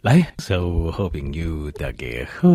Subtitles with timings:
[0.00, 2.48] 来，所有好朋友大家好，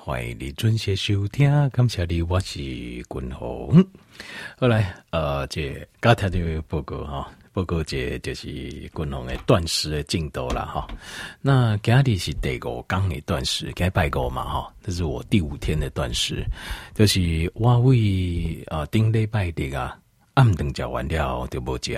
[0.00, 3.86] 欢迎你准时收听，感谢你，我是君鸿。
[4.58, 10.84] 后来，呃，这刚才的报告哈，报告这就是君鸿的断食的进度了哈。
[11.40, 14.74] 那今日是第五天的断食，该拜过嘛哈？
[14.82, 16.44] 这是我第五天的断食，
[16.96, 19.96] 就是我为呃顶礼拜的啊，
[20.34, 21.96] 暗顿食完了就无食。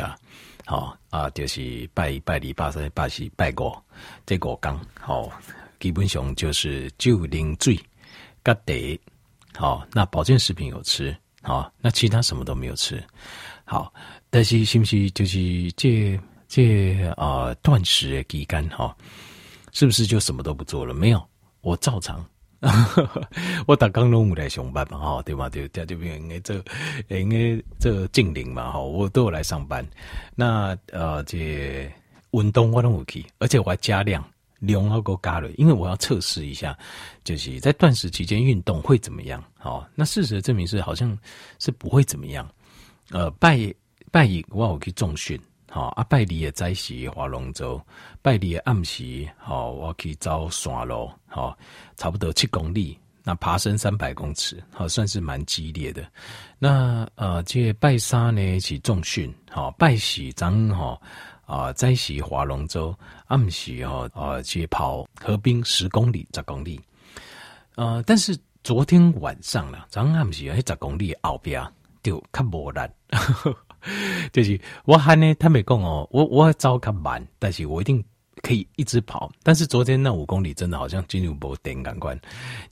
[0.66, 3.76] 好啊，就是拜拜礼拜三、拜四、拜五，
[4.24, 5.30] 这五天，好，
[5.78, 7.78] 基本上就是就零水、
[8.42, 8.98] 咖茶，
[9.54, 13.02] 好，那保健食品有吃，好，那其他什么都没有吃，
[13.64, 13.92] 好，
[14.30, 18.96] 但是是不是就是这这啊断食的期间，哈，
[19.72, 20.94] 是不是就什么都不做了？
[20.94, 21.22] 没有，
[21.60, 22.24] 我照常。
[23.66, 25.48] 我打刚拢有来上班嘛，哈，对吧？
[25.48, 26.54] 对，这边应该这
[27.08, 29.86] 应该这净零嘛，哈，我都有来上班。
[30.34, 31.90] 那呃，这
[32.30, 34.24] 运动我都有去，而且我还加量，
[34.60, 36.76] 量要够加了，因为我要测试一下，
[37.22, 39.42] 就是在断食期间运动会怎么样。
[39.58, 41.16] 好，那事实证明是好像
[41.58, 42.48] 是不会怎么样。
[43.10, 43.58] 呃，拜
[44.10, 45.40] 拜我有去重训。
[45.74, 47.82] 好，啊，拜二的早时划龙舟，
[48.22, 51.58] 拜二的暗时，好，我去走山路，好，
[51.96, 56.06] 差不多七公里，那爬升三百公尺，好，算是蛮激烈的。
[56.60, 61.00] 那呃，这拜三呢是重训，好，拜四早哈
[61.44, 66.80] 啊，早时划龙舟，暗时哈啊，去跑河滨十公里、十公里。
[67.74, 71.60] 呃，但是昨天晚上了，早暗时喺十公里后边
[72.00, 72.80] 就较无力。
[74.32, 78.02] 就是我还呢，他没讲哦，我我走较慢，但是我一定
[78.42, 79.30] 可以一直跑。
[79.42, 82.18] 但是昨天那五公里真的好像进入某点感官，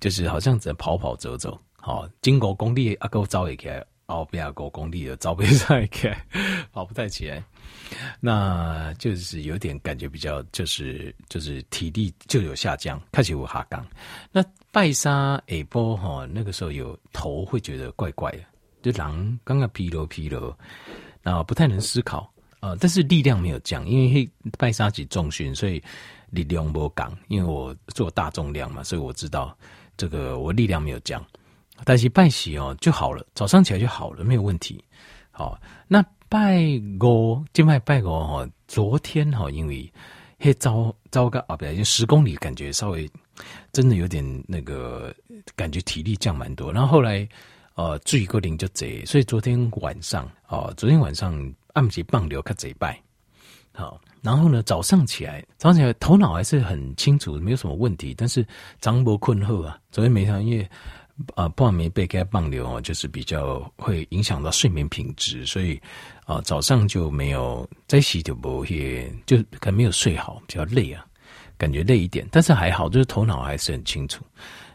[0.01, 1.59] 就是好像只能跑跑走走。
[1.79, 6.17] 好，经过工地阿哥走一开，后边五公里的走不上一开，
[6.73, 7.43] 跑不太起来。
[8.21, 13.85] 那就是有点感觉比较，就是就是体力就有下降，开始有下降。
[14.31, 18.39] 那拜沙下波哈，那个时候有头会觉得怪怪的。
[18.83, 20.53] 就狼刚刚疲劳疲劳，
[21.23, 22.29] 然后不太能思考，
[22.61, 25.81] 呃，但是力量没有降，因为拜沙级重训，所以
[26.31, 27.17] 力量没降。
[27.29, 29.57] 因为我做大重量嘛，所以我知道
[29.97, 31.25] 这个我力量没有降。
[31.85, 34.85] 但是拜喜哦就好了，早上起来就好了，没有问题。
[35.31, 36.61] 好，那拜
[37.01, 39.93] 五，今拜拜五哈，昨天哈，因为
[40.39, 43.09] 嘿糟糟糕啊，不对，就十公里，感觉稍微
[43.73, 45.15] 真的有点那个
[45.55, 47.29] 感觉体力降蛮多，然后后来。
[47.75, 53.01] 呃，最高龄就贼，所以昨天晚上哦、昨天晚上暗时棒流看贼拜，
[53.73, 58.47] 好，然后呢，早上起来，早上起来头脑还是很清楚，没有什么问题，但是
[58.81, 60.69] 张博困后啊，昨天没上，因为
[61.35, 65.81] 啊，半、呃、夜被该棒流哦，就是比较会影响到睡眠品质，所以
[66.27, 71.05] 啊、早上就没有在洗就不会，就可能没有睡好，比较累啊，
[71.57, 74.23] 感觉累一点，但是还好，就是头脑还是很清楚。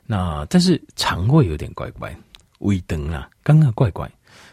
[0.06, 2.16] 那但是肠胃有点怪怪。
[2.60, 4.10] 胃疼啊，刚刚怪怪。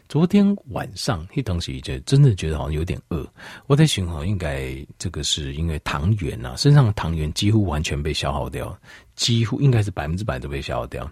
[0.06, 3.26] 昨天晚上那东西就真的觉得好像有点饿。
[3.66, 8.78] 我在想，好应该这个是因为糖原啊，身上的糖原几乎完全被消耗掉，
[9.16, 11.08] 几乎应该是百分之百都被消耗掉。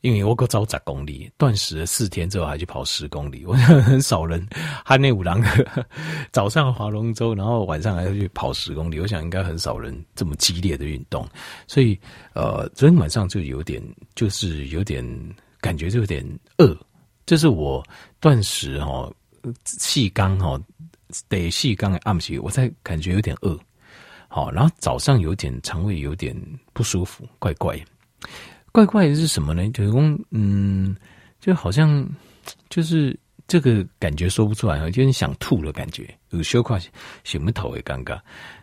[0.00, 4.46] 因为我够走十公里，断食了四天之后还去跑十公里，我想很少人，
[4.84, 5.42] 汉内五郎
[6.32, 11.28] 早上划龙舟，然后晚上还要去跑十公里，我想应该很少人这么激烈的运动。
[11.66, 11.98] 所以
[12.32, 13.82] 呃，昨天晚上就有点，
[14.14, 15.04] 就是有点。
[15.60, 16.24] 感觉就有点
[16.58, 16.76] 饿，
[17.26, 17.84] 这是我
[18.18, 19.12] 断食哦，
[19.64, 20.60] 细刚哦，
[21.28, 23.58] 得细刚的暗起，我才感觉有点饿，
[24.28, 26.34] 好，然后早上有点肠胃有点
[26.72, 27.78] 不舒服，怪怪，
[28.72, 29.68] 怪怪的是什么呢？
[29.70, 30.00] 就是说，
[30.30, 30.96] 嗯，
[31.40, 32.08] 就好像
[32.68, 33.18] 就是
[33.50, 36.80] 这个感觉说不出来，就是想吐的感觉，有羞愧，
[37.24, 38.16] 想不头也尴尬。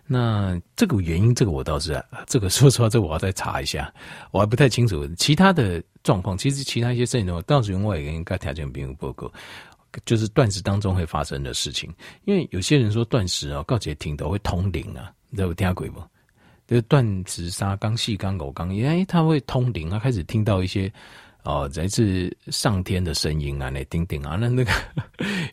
[0.06, 3.94] 那这个原因，这个我倒是，这个说实话，这我要再查一下，
[4.32, 5.06] 我还不太清楚。
[5.18, 9.30] 其他的状况，其实其他一些事情的话，倒是因为应该条件并不够，
[10.06, 11.94] 就是断食当中会发生的事情。
[12.24, 16.02] 因为有些人说断食啊，告诫听到会通灵啊，你有听过不？
[16.66, 20.90] 就是断食三纲、四纲、五纲，哎，他会通灵啊，开始听到一些。
[21.48, 24.72] 哦，来自上天的声音啊，那叮叮啊，那 那个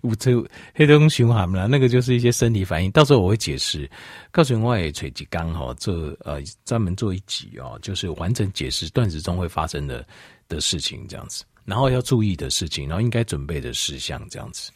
[0.02, 0.32] 我这
[0.75, 2.91] 黑洞循环嘛，那个就是一些生理反应。
[2.91, 3.88] 到时候我会解释，
[4.32, 10.05] 告诉我也垂直刚好这呃专门做一集哦，就是完整解释断食中会发生的
[10.49, 14.73] 的事情这样子，然后要注意的事情，然后应该准备的事项这样子。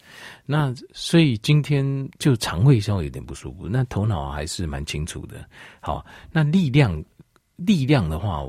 [0.46, 5.44] 那所以今天就肠胃稍微有点不舒服，那头脑还是蛮清楚的。
[5.80, 7.04] 好，那力量
[7.56, 8.44] 力量的话。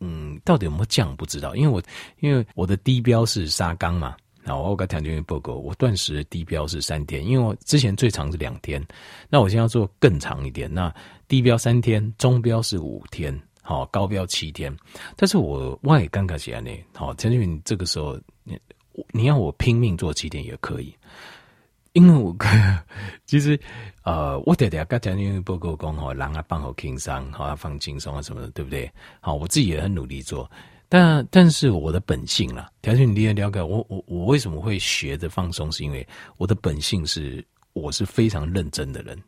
[0.00, 1.82] 嗯，到底有没有降不知道，因为我
[2.20, 8.84] 因为我的低标是沙冈嘛，好，我跟调健报告，我断食的低标是三天，因为我之前最长是两天，
[9.28, 10.94] 那我现在要做更长一点，那
[11.26, 14.74] 低标三天，中标是五天，好，高标七天。
[15.16, 18.58] 但是我我也尴尬起来呢，好，调健你这个时候你
[19.10, 20.94] 你要我拼命做七天也可以。
[21.94, 22.36] 因为我
[23.26, 23.58] 其实
[24.08, 28.90] 呃，我得得跟调健报告讲吼，让他放好轻松，好放轻松啊什么的，对不对？
[29.20, 30.50] 好，我自己也很努力做，
[30.88, 36.08] 但但是我的本性啦，调健你也了解我我我为什么会学着放松，是因为
[36.38, 37.44] 我的本性是
[37.74, 39.22] 我是非常认真的人，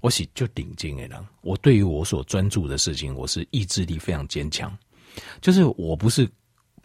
[0.00, 4.76] 我是就顶尖的人，我对于我所专注的事情，我是意志力非常坚强，
[5.40, 6.28] 就是我不是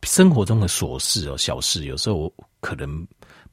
[0.03, 3.07] 生活中的琐事哦小事，有时候我可能。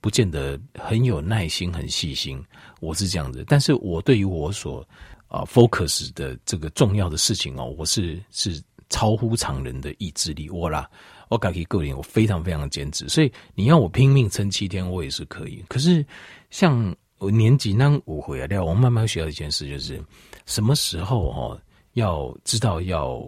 [0.07, 2.41] 不见得很有耐心、很细心，
[2.79, 3.45] 我是这样子。
[3.49, 4.89] 但是我对于我所
[5.27, 10.49] 啊、focus 的这个重要的事情哦，我是是超乎常人的意志力。
[10.49, 10.89] 我啦，
[11.29, 15.65] 我感觉个人我非常非常坚持，所以你要我拼命撑七天，我也是可以。
[15.67, 16.07] 可是
[16.51, 20.01] 像我年纪那五回来，我慢慢学到一件事，就是
[20.47, 21.61] 什么时候哦，
[21.95, 23.21] 要知道要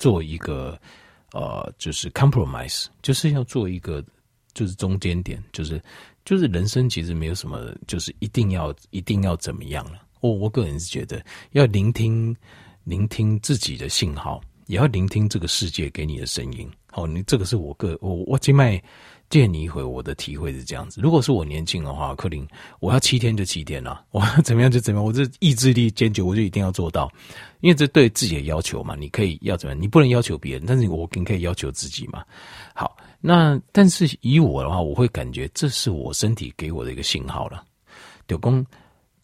[0.00, 0.76] 做一个
[1.30, 4.04] 呃，就是 compromise，就是要做一个
[4.52, 5.80] 就是中间点，就是。
[6.24, 10.00] 就是人生其实没有什么，就是一定要一定要怎么样了。
[10.20, 11.22] 我我个人是觉得
[11.52, 12.34] 要聆听
[12.84, 16.70] 聆听自己的信号，也要聆听这个世界给你的声音。
[16.90, 18.82] 好，你这个是我个我我今麦
[19.28, 21.00] 见你一回，我的体会是这样子。
[21.00, 22.46] 如果是我年轻的话，克林
[22.80, 27.10] 我要七天就七天了， 我要怎么样就怎么样，我这意志力坚决，我就一定要做到，
[27.60, 28.94] 因为这对自己的要求嘛。
[28.94, 32.24] 你可以要怎么样，你不能要求别人，但是我更可以要求自己嘛。
[32.74, 32.96] 好。
[33.26, 37.64] 那但是以我的话，我会感觉这是我身体给我的一个信号了。
[38.28, 38.62] 九公，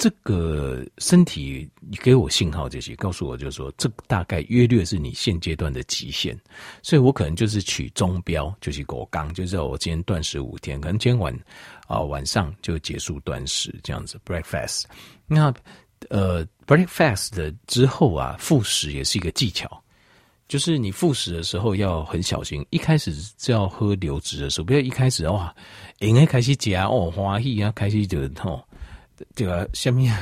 [0.00, 1.68] 这个身体
[2.00, 6.34] 给我信号，这些告诉我，就是说，这大概约略是你现阶段的极限，
[6.82, 11.38] 所以我可能就是取中标，就是果刚，就是我今天断食五天，可能今天晚
[11.86, 14.84] 啊、晚上就结束断食这样子，breakfast。
[15.26, 15.52] 那
[16.08, 19.84] 呃，breakfast 的之后啊，复食也是一个技巧。
[20.48, 25.54] 就是你复食的时候要很小心，一开始就要喝流质的时候，不要一开始哇，
[25.98, 28.64] 应该开始加哦，欢喜啊，开始就吼，
[29.34, 30.14] 这个下 面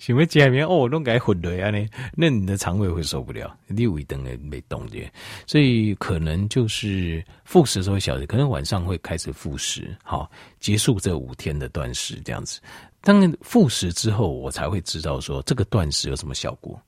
[0.00, 4.98] 想要加面哦，弄改混了啊呢，那你的肠胃会受不了，你胃等也没动的，
[5.46, 12.60] 所以可能就是复食的时候小心，可能晚上会开始复食，好，结束这五天的断食这样子。
[13.00, 16.80] 当然复食之后，我才会知道说这个断食有什么效果。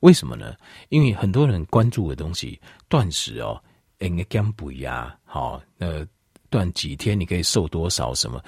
[0.00, 0.54] 为什么呢？
[0.88, 3.62] 因为很多人关注的东西，断食哦，
[4.00, 6.04] 应该减肥啊，好，那，
[6.50, 8.12] 断几天你可以瘦多少？
[8.12, 8.42] 什么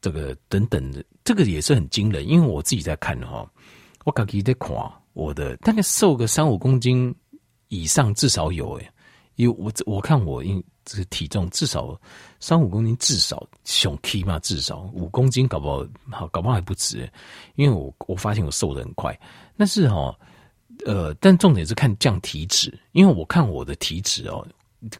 [0.00, 2.26] 这个等等的，这个也是很惊人。
[2.26, 3.50] 因为我自己在看哈，
[4.04, 4.70] 我自己在看
[5.12, 7.14] 我的，大概瘦个三五公斤
[7.68, 8.90] 以上至少有诶，
[9.36, 12.00] 因为我我看我因这个体重至少
[12.38, 17.10] 三五公斤至少胸 K 嘛，至少五公斤搞不好好搞不好还不止，
[17.56, 19.18] 因为我我发现我瘦得很快，
[19.56, 20.16] 但是哈。
[20.86, 24.42] 呃，但重点是看降体脂，因为我看我的体脂哦，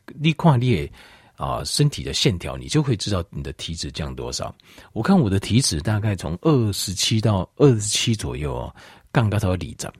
[0.08, 0.92] 立跨列
[1.40, 4.54] 啊，身体的线条，你就会知道你的体脂降多少。
[4.92, 8.76] 我看我的体脂大概从二十七到二十七左右哦，
[9.10, 9.90] 杠杆到里长，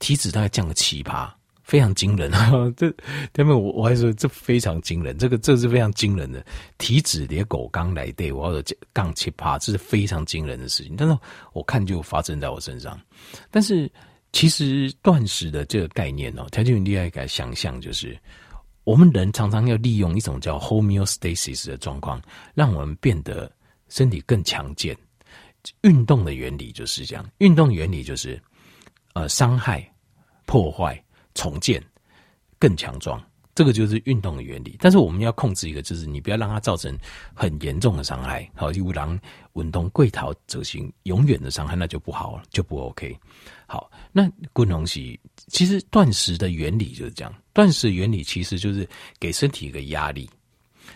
[0.00, 1.32] 体脂大概降了七趴，
[1.62, 2.52] 非常惊人啊！
[2.76, 2.92] 这
[3.32, 6.44] 他们我我还说这非常惊人，这个这是非常惊人的
[6.78, 8.62] 体脂连狗刚来对，我要
[8.92, 10.96] 杠七趴，这是非常惊人的事情。
[10.96, 11.16] 但是
[11.52, 13.00] 我看就发生在我身上，
[13.50, 13.88] 但是。
[14.32, 18.14] 其实断食的这个概念哦，条件很厉害，该想象就是
[18.86, 22.22] 我们人常常要利用一种叫 homeostasis 的状况，
[22.54, 23.50] 让我们变得
[23.88, 24.96] 身体更强健。
[25.80, 28.40] 运动的原理就是这样，运动原理就是
[29.14, 29.84] 呃伤害、
[30.44, 31.82] 破坏、重建、
[32.60, 33.20] 更强壮。
[33.56, 36.96] 这个就是运动的原理，但是我们要控制一个，就是你不要让它造成
[37.34, 38.48] 很严重的伤害。
[38.54, 39.20] 好，有人
[39.54, 43.18] 运动过头造成永远的伤害，那就不好了，就不 OK。
[43.66, 45.18] 好，那滚东西
[45.48, 50.30] 其实断食的原理就是这样，断食原理其实就是给身体一个压力，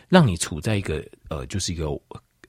[0.08, 1.86] 让你处在一个呃，就是一个。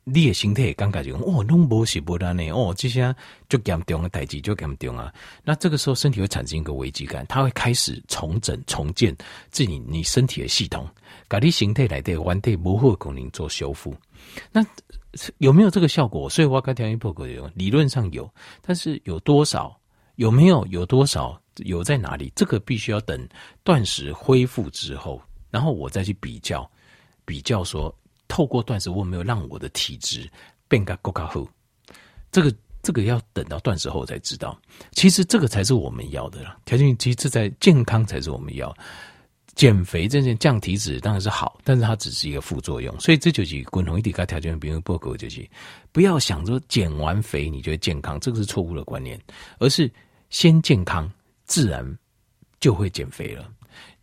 [0.03, 3.15] 你的心态刚开始哦，弄不起不单呢，哦，这些
[3.47, 5.13] 就严重的代志就严重啊。
[5.43, 9.15] 那这个时候身体会产生一个危机感，它会开始重整、重建
[9.51, 10.89] 自己你身体的系统，
[11.27, 13.95] 把你形态来的完对模糊功能做修复。
[14.51, 14.65] 那
[15.37, 16.27] 有没有这个效果？
[16.27, 18.27] 所以我刚调音破格有，理论上有，
[18.63, 19.79] 但是有多少？
[20.21, 20.63] 有没有？
[20.67, 21.41] 有多少？
[21.65, 22.31] 有在哪里？
[22.35, 23.27] 这个必须要等
[23.63, 26.69] 断食恢复之后，然后我再去比较，
[27.25, 27.93] 比较说。
[28.27, 30.29] 透过断食，我有没有让我的体质
[30.69, 31.45] 变个更加好？
[32.31, 34.57] 这个这个要等到断食后才知道。
[34.91, 36.55] 其实这个才是我们要的啦。
[36.63, 38.71] 条件其实在健康才是我们要。
[39.53, 42.97] 减肥这件降体脂当然是好，但是它只是一个副作用。
[43.01, 45.45] 所以这就是共同一点，该条件，比如报告就是
[45.91, 49.19] 不要想着减完肥你觉得健康，这个是错误的观念，
[49.59, 49.91] 而是
[50.31, 51.07] 先健康，
[51.45, 51.85] 自然
[52.59, 53.47] 就会减肥了。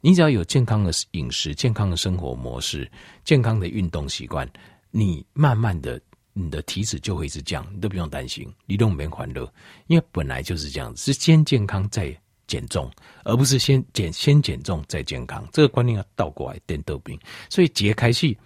[0.00, 2.88] 你只要有健康的饮食、健康的生活模式、
[3.24, 4.48] 健康的运动习惯，
[4.92, 6.00] 你慢慢的。
[6.40, 9.52] 你的体脂就会一直降，你都不用担心，你都没欢乐，
[9.88, 12.16] 因为本来就是这样子，是先健康再
[12.46, 12.88] 减重，
[13.24, 17.18] 而不是先减先减重再健康，这个观念要倒过来，颠倒病。
[17.50, 18.38] 所以解开系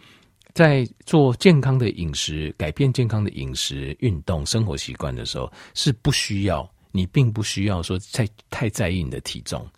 [0.55, 9.69] 在做健康的饮食，改变健康的饮食、运动、生活习惯的时候，是不需要，你并不需要说太太在意你的体重，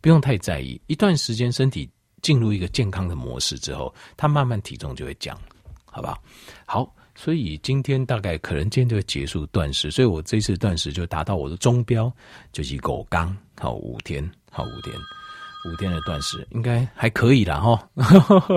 [0.00, 0.80] 不用太在意。
[0.86, 1.90] 一段时间身体
[2.22, 5.36] 进入一个健康的模式之后，它慢慢体重就会降，
[5.86, 6.16] 好吧？
[6.64, 6.94] 好。
[7.20, 12.12] 所以今天大概可能今天就会结束断食，所以我这次断食就达到我的中标，
[12.52, 14.22] 就是狗刚好五天，
[14.52, 14.94] 好五天，
[15.64, 17.88] 五天的断食应该还可以啦哈，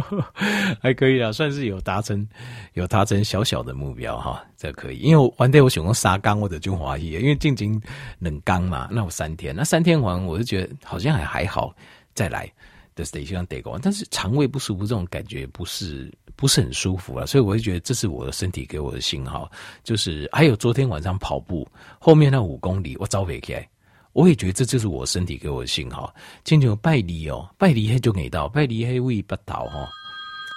[0.81, 2.27] 还可以啦，算是有达成，
[2.74, 4.98] 有达成小小的目标哈，这可以。
[4.98, 7.81] 因为我完蛋，我选用沙缸或者就华裔，因为进京
[8.20, 11.75] 冷缸嘛，那我三天，那三天完我就觉得好像还还好，
[12.13, 12.51] 再来。
[12.93, 19.50] 的得希望得过，但是肠胃不舒服这种感觉不是不是很舒服啊，所以我就觉得这是我的身体给我的信号。
[19.81, 21.65] 就是还有昨天晚上跑步
[22.00, 23.67] 后面那五公里，我早起来，
[24.13, 26.13] 我也觉得这就是我身体给我的信号。
[26.44, 29.89] 今天有拜礼哦，拜礼黑就给到，拜礼黑为不倒哈，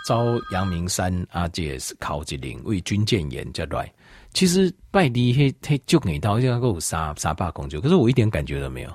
[0.06, 3.92] 招阳明山阿姐考吉林为军舰岩这来。
[4.32, 8.92] 其实拜礼黑黑就给到，现在够杀杀霸公就，可是我一点感觉都没有。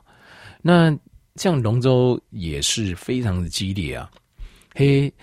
[0.62, 0.98] 那。
[1.36, 4.12] 像龙舟也是非常的激烈啊，
[4.76, 5.14] 嘿，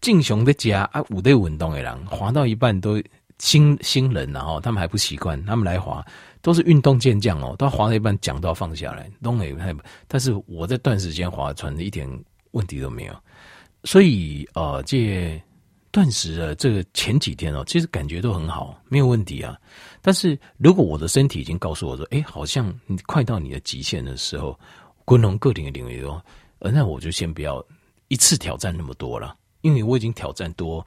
[0.00, 3.02] 敬雄的家啊，五队运动的人滑到一半都
[3.38, 6.02] 新新人然后他们还不习惯，他们来滑
[6.44, 9.56] 都是运动健将哦，他滑了一半桨都要放下来，都没
[10.06, 12.06] 但是我在断时间划船一点
[12.50, 13.16] 问题都没有，
[13.84, 15.42] 所以呃，这
[15.90, 19.58] 断食的这个前几天哦，其实感觉都很好，没有问题啊。
[20.02, 24.56] 但是如果我的身体已经告诉我说，哎，好像你快到你的极限的时候。
[25.06, 26.24] 滚龙个体的领域哦，
[26.60, 27.62] 呃，那我就先不要
[28.08, 30.82] 一次挑战那么多了，因为我已经挑战多，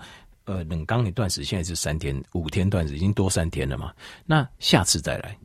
[0.45, 3.93] 呃，冷刚一断食，现在是三天、五天断食，已经多三天了嘛。
[4.25, 5.37] 那下次再来，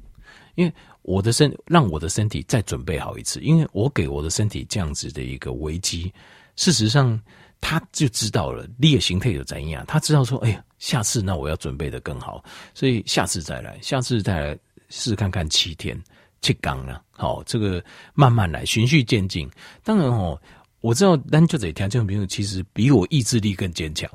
[0.54, 6.12] 因为我的身让我的身体再准备好一次，因为我给我的身体这样子的一个危机，
[6.56, 7.20] 事实上
[7.60, 12.42] 他就知道了劣形态有怎样，他知道说，哎呀，下次那我要准备得更好，
[12.74, 16.00] 所以下次再来，下次再来试试看看七天。
[16.44, 17.80] 七缸了，好，这个
[18.14, 19.48] 慢慢来，循序渐进。
[19.84, 20.36] 当然哦，
[20.82, 24.10] 我知道单就这条件朋友其实比我意志力更坚强。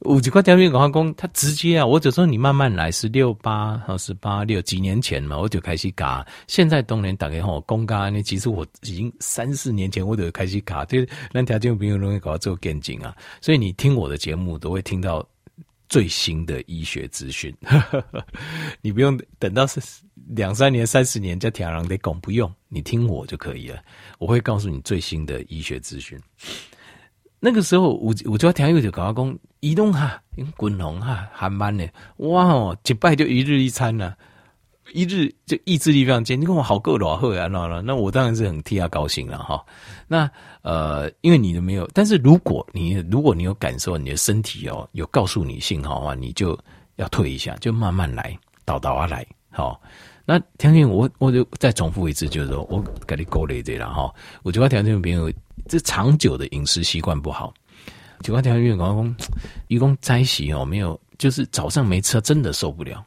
[0.00, 6.26] 五几块条件广工，他直接啊，我就说你慢慢来，十六八和十八六几年前嘛，我就开始嘎。
[6.46, 13.16] 现在当年打给我公嘎，那其实我已经三四年前我就开始嘎，就是那条件朋友容易搞到做跟进啊。
[13.40, 15.26] 所以你听我的节目都会听到。
[15.90, 17.52] 最新的医学资讯，
[18.80, 19.80] 你不用等到是
[20.34, 23.82] 两三年、三十年再听人家讲，不用，你听我就可以了。
[24.18, 26.18] 我会告诉你最新的医学资讯。
[27.38, 30.22] 那个时候，我我就要听一个搞阿公移动哈，
[30.56, 31.86] 滚龙哈，还慢呢。
[32.18, 34.16] 哇哦，一拜就一日一餐了。
[34.92, 39.64] 一日就意志力非常坚，你跟我好够了好啊，那那那我当然是很替他高兴了哈。
[40.08, 40.28] 那
[40.62, 46.58] 呃，因为你都没有，但是如果你如果你有感受，你的身体哦有告诉你信号的话，你就
[46.96, 49.24] 要退一下，就慢慢来，倒倒啊来。
[49.48, 49.80] 好，
[50.30, 54.14] 那条件我我就再重复一次，就是说我给你鼓励这了哈。
[54.44, 55.28] 我就要条件朋友，
[55.68, 57.52] 这长久的饮食习惯不好，
[58.22, 59.12] 就要条件员工，
[59.66, 63.04] 一共在一起哦，没有，就是早上没吃，真的受不了。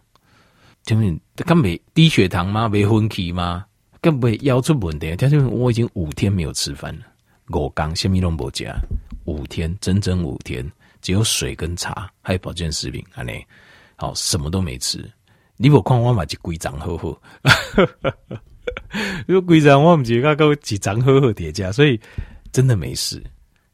[0.84, 2.68] 前面根本低血糖吗？
[2.68, 3.65] 没昏气吗？
[4.01, 5.15] 根本腰出问题。
[5.15, 7.06] 他就我已经五天没有吃饭了，
[7.51, 8.75] 我刚什么都没加，
[9.24, 10.70] 五天整整五天，
[11.01, 13.42] 只有水跟茶，还有保健食品，安尼
[13.96, 15.10] 好什么都没吃。
[15.58, 17.20] 你我看我嘛就规章好好，
[19.28, 22.00] 如果规章我唔记得够几张好好叠加，所以
[22.52, 23.24] 真的没事。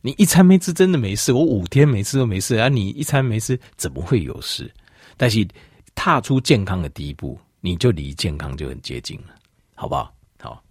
[0.02, 2.70] 你一餐没吃真的没事，我五天没吃都没事啊！
[2.70, 4.72] 你一餐没吃怎么会有事？
[5.18, 5.48] 但是。
[5.96, 9.36] 踏出健康的第一步，你就离健康就很接近了，
[9.76, 10.14] 好不好？
[10.40, 10.64] 好，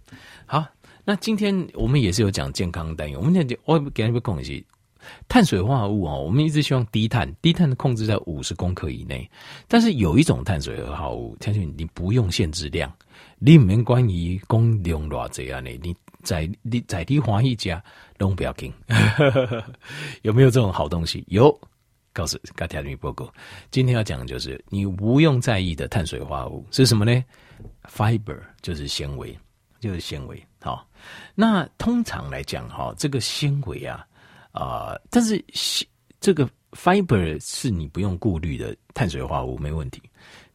[0.47, 0.67] 好。
[1.05, 4.63] 那今天我们也是有讲健康单元，我们讲我给你们讲一些
[5.27, 6.23] 碳水化合物哦。
[6.23, 9.29] 我们一直希望低碳，低碳的控制在五十公克以内。
[9.67, 12.91] 但是有一种碳水化合物，相信你不用限制量，
[13.39, 17.83] 里面关于供量多少这样的，你在你在地花一家
[18.17, 18.73] 都不要紧。
[20.23, 21.23] 有没有这种好东西？
[21.27, 21.59] 有。
[22.11, 23.31] 告诉大家的报告，
[23.69, 27.23] 今天要讲的就是你不用在意的碳水化合物是什么呢
[27.83, 29.37] ？Fiber 就是纤维
[29.79, 30.43] 就是纤维。
[30.59, 30.85] 好，
[31.35, 34.05] 那通常来讲，哈，这个纤维啊，
[34.51, 35.43] 啊、但是
[36.19, 40.01] 这个 fiber 是你不用顾虑的碳水化合物，没问题。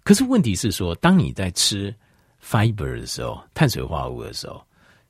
[0.03, 1.95] 可是问题是说，当你在吃
[2.43, 4.63] fiber 的时候，碳水化合物的时候，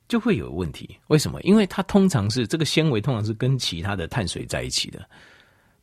[0.07, 0.97] 就会有问题。
[1.07, 1.41] 为什么？
[1.41, 5.07] 因为它通常是这个纤维通常是跟其他的碳水在一起的，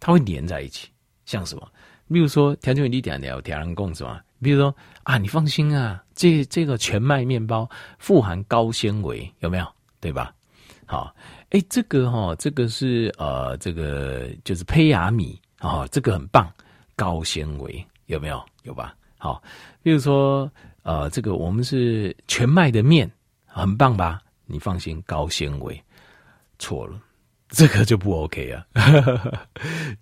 [0.00, 0.88] 它会连在一起。
[1.26, 1.68] 像什么？
[2.10, 4.24] 比如说，调节你点聊天人共是吧？
[4.40, 7.68] 比如说啊，你放心啊，这这个全麦面包
[7.98, 9.66] 富含高纤维，有没有？
[10.00, 10.34] 对吧？
[10.84, 11.14] 好，
[11.52, 16.50] 哎，这个哈、哦，这个是呃，这个就是胚芽米啊、哦，这个很棒，
[16.96, 18.42] 高纤维，有没有？
[18.62, 18.96] 有吧？
[19.18, 19.42] 好，
[19.82, 20.50] 比如说，
[20.82, 23.10] 呃，这个我们是全麦的面，
[23.44, 24.22] 很棒吧？
[24.46, 25.78] 你放心，高纤维，
[26.58, 26.98] 错了，
[27.50, 28.66] 这个就不 OK 啊，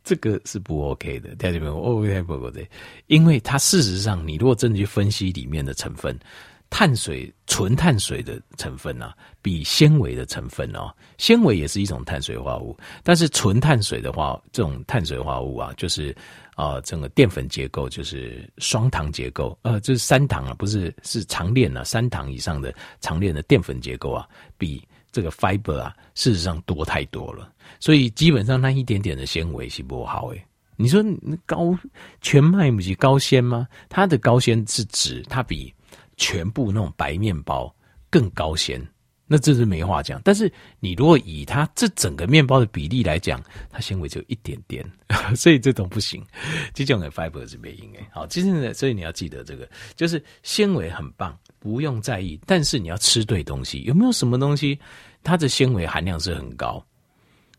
[0.04, 2.70] 这个是不 OK 的，听见没有？OK 不 OK？
[3.08, 6.16] 因为它事实上，你如果真的去分析里面的成分。
[6.70, 9.12] 碳水纯碳水的成分呢、
[9.42, 16.16] 比纤维的成分哦，纤维也是一种碳水化合物，但是纯碳水的话，这种碳水化合物啊，就是
[16.54, 30.46] 啊、整个淀粉结构就是双糖结构，呃，就是三糖啊，不是是长链啊，三糖以上的长链的淀粉结构啊，比这个 fiber 啊，事实上多太多了，所以基本上那一点点的纤维是不好诶。
[30.76, 31.04] 你说
[31.44, 31.76] 高
[32.20, 33.66] 全麦不是高纤吗？
[33.88, 35.74] 它的高纤是指它比。
[36.20, 37.74] 全部那种白面包
[38.10, 38.78] 更高纤，
[39.26, 40.20] 那这是没话讲。
[40.22, 44.84] 但是你如果以它这整个面包的比例来讲，它纤维就一点点，
[45.34, 46.22] 所以这种不行。
[46.74, 48.00] 这种的 fiber 是没用的。
[48.12, 52.38] 好，其实呢，所以你要记得这个，就是纤维很棒，不用在意。
[52.46, 54.78] 但是你要吃对东西，有没有什么东西
[55.22, 56.84] 它的纤维含量是很高？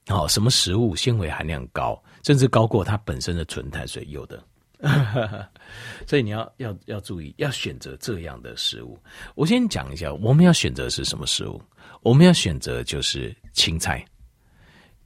[0.07, 4.05] 好，什么食物纤维含量高，甚至高过它本身的纯碳水？
[4.09, 4.43] 有的。
[6.07, 9.00] 所以你要要要注意，要选择这样的食物。
[9.35, 11.61] 我先讲一下，我们要选择是什么食物？
[12.01, 14.03] 我们要选择就是青菜，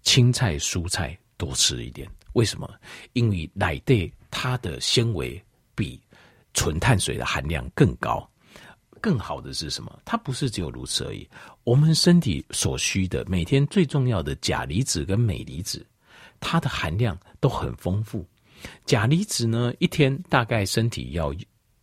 [0.01, 2.09] 青菜蔬菜多吃一点。
[2.33, 2.69] 为什么？
[3.13, 5.41] 因为奶类它的纤维
[5.75, 6.01] 比
[6.53, 8.29] 纯碳水的含量更高。
[9.01, 9.99] 更好的是什么？
[10.03, 11.29] 它不是只有如此而已。
[11.63, 15.85] 我们身体所需的每天最重要的钾离子跟镁离子，
[16.39, 18.25] 它的含量都很丰富。
[18.85, 21.33] 钾离子呢，一天大概身体要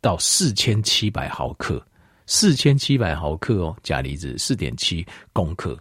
[0.00, 1.84] 到四千七百毫克，
[2.26, 5.78] 四千七百毫克哦，钾离子四点七公克。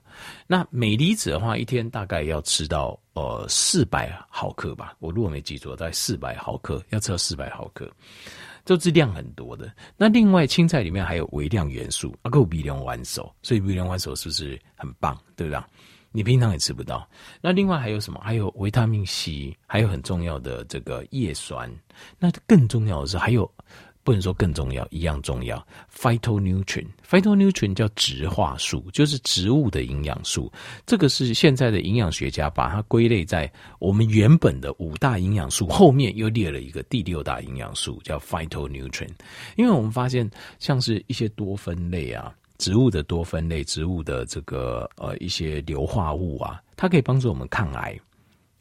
[0.47, 7.91] 那镁离子的话，一天大概要吃到呃四百毫克吧，我如果没记错，大概四百毫克，要吃到四百毫克，
[8.65, 9.71] 就是量很多的。
[9.97, 15.17] 那另外青菜里面还有微量元素，啊够微量元素，所以微量元素是不是很棒？
[15.35, 15.63] 对不对？
[16.11, 17.07] 你平常也吃不到。
[17.41, 18.19] 那另外还有什么？
[18.21, 21.71] 还有维他命 C，还有很重要的这个叶酸。
[22.19, 23.49] 那更重要的是，还有
[24.03, 26.87] 不能说更重要，一样重要，phytonutrient。
[27.07, 30.51] phytonutrient 叫植化素，就是植物的营养素。
[30.85, 39.13] 这个是现在的营养学家把它归类在我们原本的五大营养素后面，又列了一个第六大营养素，叫 phytonutrient。
[39.55, 42.33] 因为我们发现，像是一些多酚类啊。
[42.61, 47.99] 植物的多酚类，植物的这个呃一些硫化物啊，它可以帮助我们抗癌，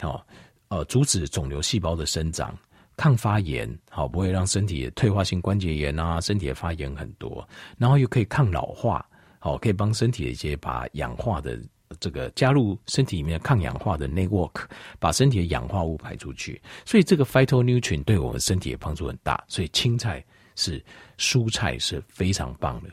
[0.00, 0.26] 好，
[0.68, 2.58] 呃，阻止肿瘤细胞的生长，
[2.96, 9.06] 抗发炎，好，不会让身体退化性关节炎啊，身体的发炎很多，然后又可以抗老化，
[9.38, 11.60] 好，可以帮身体的一些把氧化的
[12.00, 14.62] 这个加入身体里面抗氧化的 network，
[14.98, 20.24] 把身体的氧化物排出去，所以这个 phytonutrient 对我们身体的帮助很大，所以青菜
[20.56, 20.82] 是
[21.18, 22.88] 蔬菜是非常棒的。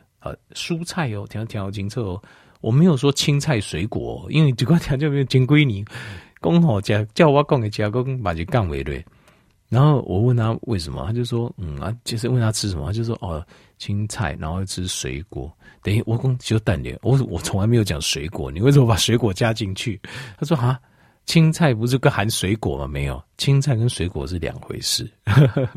[0.54, 2.24] 蔬菜哦，调调清楚哦。
[2.62, 5.86] 我没有说青菜水果，因为这个条件没有金龟你
[6.42, 9.04] 刚好加叫我讲给加工把这杠为对。
[9.70, 13.46] 然后我问他为什么，他就说嗯啊，就是问他吃什么，他就说哦
[13.78, 15.52] 青菜，然后吃水果。
[15.84, 20.00] 等于我讲就淡点，我我从来没有讲水果，你为什么把水果加进去？
[20.40, 20.80] 他说啊，
[21.26, 22.88] 青菜不是个含水果吗？
[22.88, 25.10] 没有，青菜跟水果是两回事，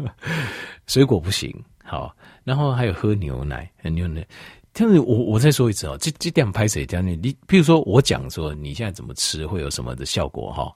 [0.86, 1.52] 水果不行。
[1.90, 4.24] 好，然后还有喝牛奶，喝牛奶。
[4.72, 7.16] 但是我我再说一次哦，这这点拍谁讲你？
[7.16, 10.72] 你譬如说我讲说你现在怎么吃会有什么的效果哈？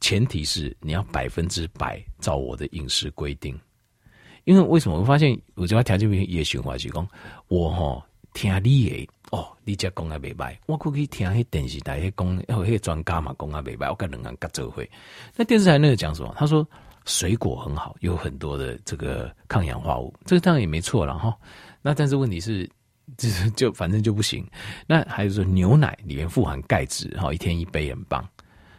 [0.00, 3.56] 前提是你要百分之百照我的饮食规定。
[4.42, 7.08] 因为为什么我发现我这块条件也循环是讲
[7.46, 14.90] 我哈听你的哦，你这讲啊未歹，我可以听迄电视台迄讲，哦，迄专家嘛讲啊未歹，我跟两人家做会。
[15.36, 16.34] 那电视台那个讲什么？
[16.36, 16.66] 他说。
[17.06, 21.36] 水果很好，有很多的这个抗氧化物，这个当然也没错了哈。
[21.82, 22.68] 那但是问题是，
[23.16, 24.46] 就是就反正就不行。
[24.86, 28.26] 那还有说牛奶里面富含钙质，哈，一天一杯很棒。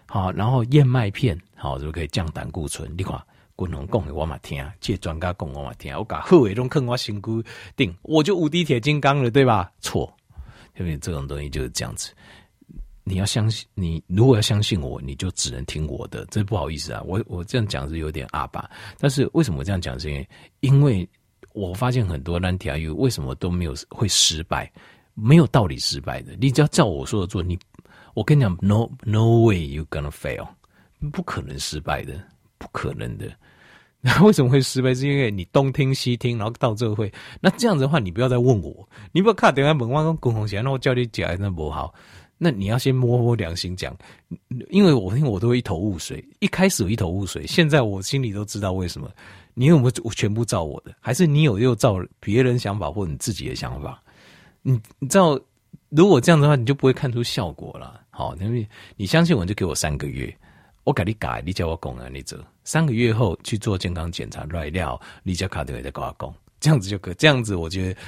[0.06, 2.94] 好，然后燕麦片，好，就可以降胆固醇。
[2.98, 3.20] 你看，
[3.56, 7.42] 滚龙讲给我嘛听，借专家讲我嘛听，我把后尾中坑我辛苦
[7.76, 9.72] 定，我就无敌铁金刚了，对吧？
[9.80, 10.14] 错，
[10.78, 12.14] 因为这种东西就是这样子。
[13.04, 16.26] 你要相信，你如果要相信我，你就只能听我的。
[16.28, 18.70] 这不好意思啊，我我这样讲是有点阿爸。
[19.00, 20.00] 但是为什么我这样讲？
[20.00, 21.10] 是因为因为
[21.54, 24.72] 我发现很多蓝条鱼为什么都没有会失败，
[25.14, 26.34] 没有道理失败的。
[26.40, 27.58] 你只要照我说的做，你
[28.14, 30.48] 我跟你讲，no no way you gonna fail，
[31.12, 32.14] 不可能失败的，
[32.58, 33.26] 不可能的。
[34.04, 34.96] 那为什么会失败？
[34.96, 37.12] 是因为你东听西听，然后到这个会。
[37.40, 41.94] 那这样子的话，你不要再问我，你不要看等下门外跟共同写，那我叫你讲那不好。
[42.44, 43.96] 那你要先摸摸良心讲，
[44.72, 46.28] 因为我听我都一头雾水。
[46.40, 49.08] 一开始有一头雾水，现在我心里都知道为什么。
[49.54, 50.92] 你有没有全部照我的？
[51.00, 54.02] 还是你有又照别人想法或你自己的想法？
[54.64, 55.40] 你你知道，
[55.90, 58.02] 如果这样的话，你就不会看出效果了。
[58.10, 60.36] 好，因为你相信我，就给我三个月，
[60.84, 62.36] 我给你改，你叫我讲啊，你走。
[62.64, 68.00] 三个月后去做健康检查，来料，你叫卡德也在跟我讲，这样子就可以，这样子我觉得。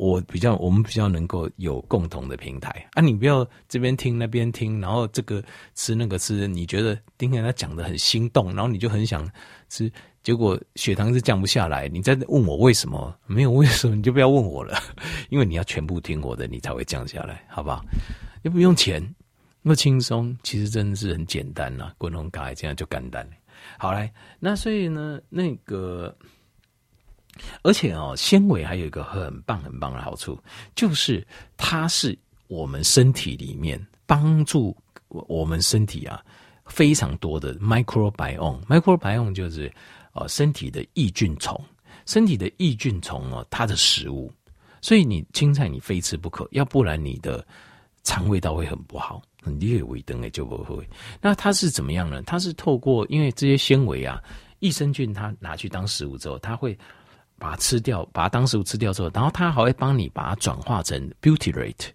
[0.00, 3.02] 我比较，我们比较能够有共同的平台啊！
[3.02, 5.44] 你不要这边听那边听，然后这个
[5.74, 9.30] 吃那个吃，你觉得今天他讲的很心动，然后你就很想
[9.68, 9.92] 吃，
[10.22, 11.86] 结果血糖是降不下来。
[11.86, 13.14] 你再问我为什么？
[13.26, 14.74] 没有为什么，你就不要问我了，
[15.28, 17.84] 因为你要全部听我的，你才会降下来，好不好？
[18.40, 19.02] 又不用钱，
[19.60, 23.32] 那么轻松，其实真的是很简单呐，滚龙改这样就简单了。
[23.76, 26.16] 好来，那所以呢，那个。
[27.62, 30.38] 而且哦，纤维还有一个很棒很棒的好处，
[30.74, 31.26] 就是
[31.56, 34.76] 它是我们身体里面帮助
[35.08, 36.22] 我们身体啊
[36.66, 38.60] 非常多的 microbiome。
[38.64, 39.72] microbiome 就是
[40.12, 41.60] 呃身体的益菌虫，
[42.06, 44.32] 身体的益菌虫哦，它的食物。
[44.80, 47.46] 所以你青菜你非吃不可，要不然你的
[48.02, 50.88] 肠胃道会很不好，很略微等诶就不会。
[51.20, 52.22] 那它是怎么样呢？
[52.22, 54.22] 它是透过因为这些纤维啊，
[54.60, 56.76] 益生菌它拿去当食物之后，它会。
[57.40, 61.88] 把它吃掉，把它当食物吃掉之后，然后它还会帮你把它转化成 butyrate，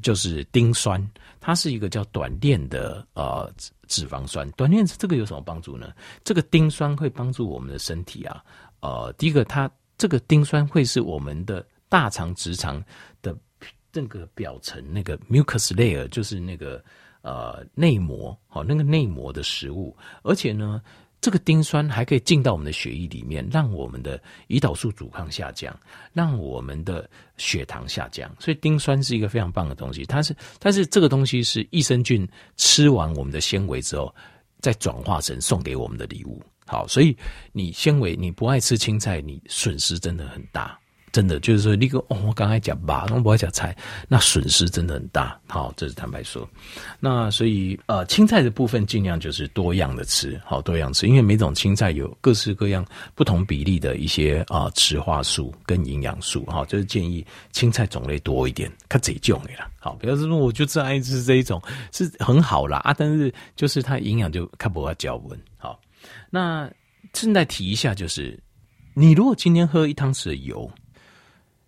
[0.00, 1.04] 就是丁酸，
[1.40, 3.52] 它是一个叫短链的呃
[3.88, 4.48] 脂肪酸。
[4.52, 5.92] 短链这个有什么帮助呢？
[6.22, 8.42] 这个丁酸会帮助我们的身体啊，
[8.80, 12.80] 呃，第一个它这个丁酸会是我们的大肠直肠
[13.20, 13.36] 的
[13.92, 16.82] 那个表层那个 mucus layer，就是那个
[17.22, 20.80] 呃内膜，好，那个内膜的食物，而且呢。
[21.24, 25.74] 这个丁酸还可以进到我们的血液里面，让我们的胰岛素阻抗下降，
[26.12, 27.08] 让我们的
[27.38, 28.30] 血糖下降。
[28.38, 30.04] 所以丁酸是一个非常棒的东西。
[30.04, 34.14] 它是，但是这个东西是益生菌吃完我们的纤维之后，
[34.60, 36.42] 再转化成送给我们的礼物。
[36.66, 37.16] 好，所以
[37.52, 40.78] 你纤维你不爱吃青菜，你损失真的很大。
[41.14, 43.72] 真的就是说，那个哦，我刚才讲吧，我不爱讲菜，
[44.08, 45.38] 那损失真的很大。
[45.46, 46.48] 好，这是坦白说。
[46.98, 59.70] 那所以呃，青菜的部分尽量就是多样的吃，好多样吃，因为每种青菜有各式各样不同比例的一些啊植化素跟营养素，哈，就是建议青菜种类多一点，看这种的啦。
[59.78, 65.38] 好，不要说我就只爱吃这一种，是很好啦啊，但是就是它营养就看不要较稳。
[65.58, 65.78] 好，
[66.28, 66.68] 那
[67.12, 68.36] 顺带提一下，就是
[68.94, 70.68] 你如果今天喝一汤匙的油。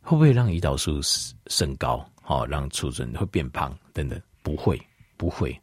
[0.07, 1.01] 会不会让胰岛素
[1.49, 2.09] 升高？
[2.23, 4.23] 好，让储存会变胖等等？
[4.41, 4.81] 不会，
[5.17, 5.61] 不会。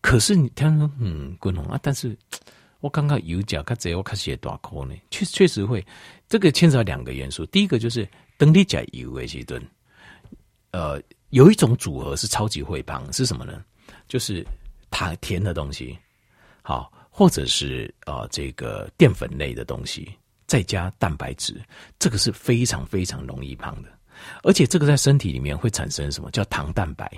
[0.00, 1.78] 可是你听说，嗯，滚红啊！
[1.80, 2.18] 但是
[2.80, 5.86] 我刚刚油价看这我看些大颗呢，确确实会。
[6.28, 9.56] 这个牵扯到两个元素，第一个就是等你加油的时候，
[10.72, 13.64] 呃，有一种组合是超级会胖，是什么呢？
[14.08, 14.44] 就是
[14.90, 15.96] 糖甜的东西，
[16.60, 20.12] 好，或者是呃这个淀粉类的东西。
[20.50, 21.54] 再加蛋白质，
[21.96, 23.88] 这个是非常非常容易胖的，
[24.42, 27.08] 而且这个在身体里面会产生什么叫糖蛋白，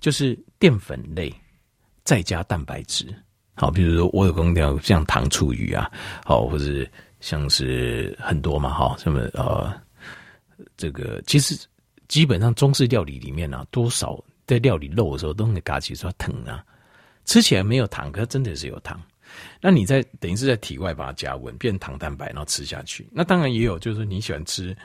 [0.00, 1.32] 就是淀粉类
[2.02, 3.06] 再加蛋白质。
[3.54, 5.88] 好，比如说我有空调像糖醋鱼啊，
[6.24, 6.84] 好，或者
[7.20, 9.72] 像是很多嘛，哈，什么呃，
[10.76, 11.56] 这个其实
[12.08, 16.64] 基本上中式料理里面啊，多少在料理肉的时候都会嘎起说糖啊，
[17.24, 19.00] 吃起来没有糖，可是真的是有糖。
[19.60, 23.06] 那你在等于是在体外把它加温，变糖蛋白，然后吃下去。
[23.12, 24.76] 那当然也有，就是说你喜欢吃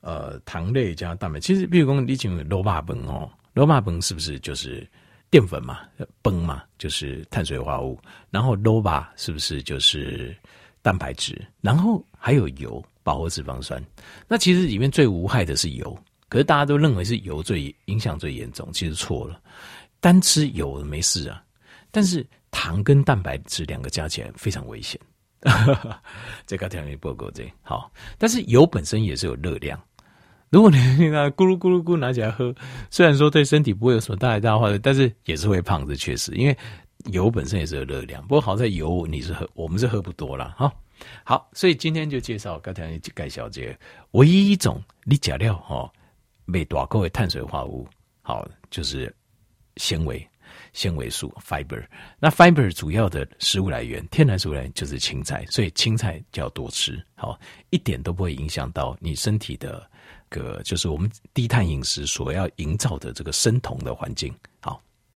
[0.00, 1.40] 呃糖类加蛋白。
[1.40, 4.88] 其实比如说你讲的肉霸崩哦，肉霸崩是不是就是
[5.30, 5.80] 淀粉嘛？
[6.22, 8.00] 崩嘛就是碳水化合物，
[8.30, 10.36] 然后肉霸是不是就是
[10.82, 11.40] 蛋白质？
[11.60, 13.82] 然后还有油，饱和脂肪酸。
[14.28, 19.40] 那其实里面最无害的是油，可是大家都认为是油最影响最严重，其实错了。
[20.00, 21.42] 单吃油没事啊，
[21.90, 22.24] 但是。
[22.52, 25.00] 糖跟蛋白质两个加起来非常危险，
[26.46, 27.90] 这个条件不够这好。
[28.16, 29.82] 但是油本身也是有热量，
[30.50, 30.76] 如果你
[31.08, 32.54] 那咕噜咕噜咕拿起来喝，
[32.90, 36.56] 虽然说对身体不会有什么大大化的，但是也是会胖的，确实，因为
[37.06, 38.22] 油本身也是有热量。
[38.22, 40.72] 不过好在油你是喝，我们是喝不多了哈。
[41.24, 43.76] 好，所以今天就介绍刚才盖小姐
[44.12, 45.90] 唯一一种你假料哈，
[46.44, 47.88] 没大口的碳水化合物
[48.20, 49.12] 好，就是
[49.78, 50.24] 纤维。
[50.72, 51.84] 纤维素 （fiber），
[52.18, 57.38] 那 fiber 主要的食物来源，天然食物来源就是青菜，所以青菜就要多吃，好，
[57.70, 59.86] 一点都不会影响到你身体的
[60.28, 64.82] 个，就是我们低碳饮食所要营造的这个生酮的环境，好，